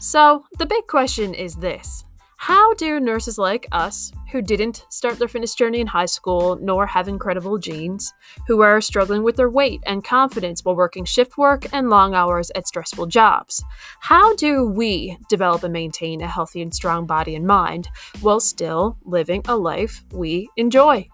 [0.00, 2.04] So, the big question is this
[2.36, 6.86] How do nurses like us, who didn't start their fitness journey in high school nor
[6.86, 8.12] have incredible genes,
[8.46, 12.50] who are struggling with their weight and confidence while working shift work and long hours
[12.54, 13.62] at stressful jobs,
[14.00, 17.88] how do we develop and maintain a healthy and strong body and mind
[18.20, 21.08] while still living a life we enjoy?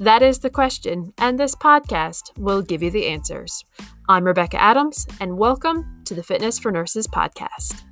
[0.00, 3.64] That is the question, and this podcast will give you the answers.
[4.08, 7.82] I'm Rebecca Adams, and welcome to the Fitness for Nurses podcast.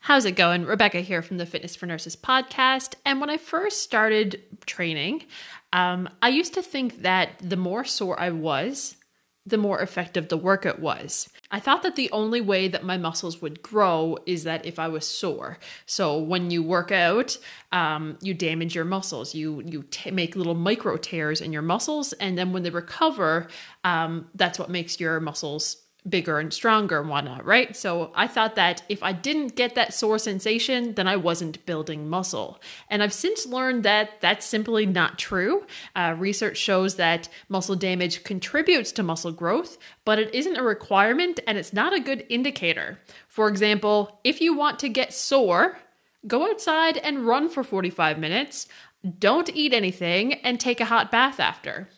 [0.00, 0.66] How's it going?
[0.66, 2.96] Rebecca here from the Fitness for Nurses podcast.
[3.06, 5.24] And when I first started training,
[5.72, 8.96] um, I used to think that the more sore I was,
[9.48, 11.28] the more effective the workout was.
[11.50, 14.88] I thought that the only way that my muscles would grow is that if I
[14.88, 15.58] was sore.
[15.86, 17.38] So when you work out,
[17.72, 19.34] um, you damage your muscles.
[19.34, 23.48] You you t- make little micro tears in your muscles, and then when they recover,
[23.84, 27.76] um, that's what makes your muscles bigger and stronger and whatnot, right?
[27.76, 32.08] So I thought that if I didn't get that sore sensation, then I wasn't building
[32.08, 32.60] muscle.
[32.88, 35.66] And I've since learned that that's simply not true.
[35.94, 41.40] Uh, research shows that muscle damage contributes to muscle growth, but it isn't a requirement
[41.46, 42.98] and it's not a good indicator.
[43.28, 45.78] For example, if you want to get sore,
[46.26, 48.66] go outside and run for 45 minutes.
[49.18, 51.88] Don't eat anything and take a hot bath after.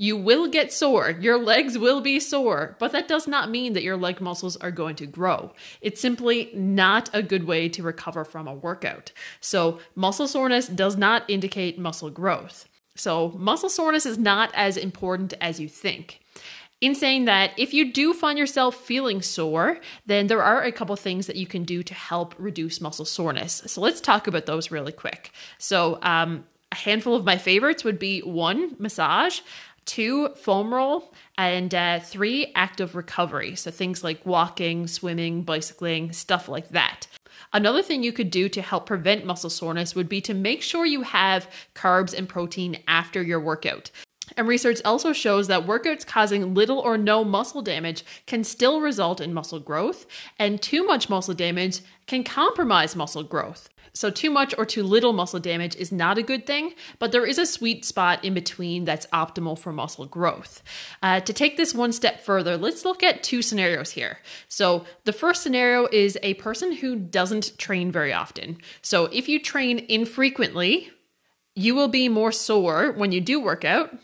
[0.00, 1.10] You will get sore.
[1.10, 4.70] Your legs will be sore, but that does not mean that your leg muscles are
[4.70, 5.52] going to grow.
[5.80, 9.10] It's simply not a good way to recover from a workout.
[9.40, 12.68] So, muscle soreness does not indicate muscle growth.
[12.94, 16.20] So, muscle soreness is not as important as you think.
[16.80, 20.94] In saying that, if you do find yourself feeling sore, then there are a couple
[20.94, 23.64] things that you can do to help reduce muscle soreness.
[23.66, 25.32] So let's talk about those really quick.
[25.58, 29.40] So, um, a handful of my favorites would be one, massage
[29.88, 33.56] two foam roll, and uh, three active recovery.
[33.56, 37.08] So things like walking, swimming, bicycling, stuff like that.
[37.52, 40.84] Another thing you could do to help prevent muscle soreness would be to make sure
[40.84, 43.90] you have carbs and protein after your workout.
[44.38, 49.20] And research also shows that workouts causing little or no muscle damage can still result
[49.20, 50.06] in muscle growth,
[50.38, 53.68] and too much muscle damage can compromise muscle growth.
[53.94, 57.26] So, too much or too little muscle damage is not a good thing, but there
[57.26, 60.62] is a sweet spot in between that's optimal for muscle growth.
[61.02, 64.18] Uh, to take this one step further, let's look at two scenarios here.
[64.46, 68.58] So, the first scenario is a person who doesn't train very often.
[68.82, 70.90] So, if you train infrequently,
[71.56, 73.98] you will be more sore when you do work out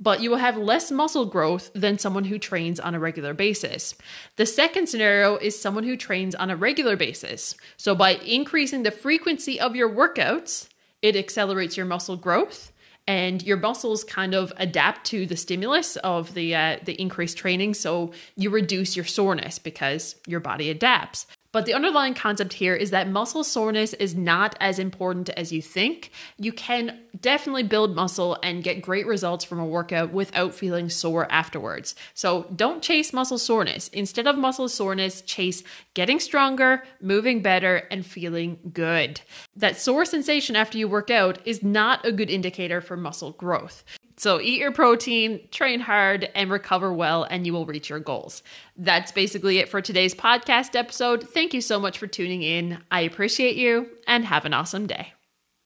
[0.00, 3.94] but you will have less muscle growth than someone who trains on a regular basis.
[4.36, 7.56] The second scenario is someone who trains on a regular basis.
[7.76, 10.68] So, by increasing the frequency of your workouts,
[11.02, 12.72] it accelerates your muscle growth
[13.08, 17.74] and your muscles kind of adapt to the stimulus of the uh, the increased training
[17.74, 22.90] so you reduce your soreness because your body adapts but the underlying concept here is
[22.90, 26.10] that muscle soreness is not as important as you think.
[26.36, 31.30] You can definitely build muscle and get great results from a workout without feeling sore
[31.30, 31.94] afterwards.
[32.12, 33.88] So don't chase muscle soreness.
[33.88, 35.62] Instead of muscle soreness, chase
[35.94, 39.20] getting stronger, moving better, and feeling good.
[39.56, 43.84] That sore sensation after you work out is not a good indicator for muscle growth.
[44.18, 48.42] So eat your protein, train hard, and recover well, and you will reach your goals.
[48.76, 51.28] That's basically it for today's podcast episode.
[51.28, 52.82] Thank you so much for tuning in.
[52.90, 55.14] I appreciate you, and have an awesome day.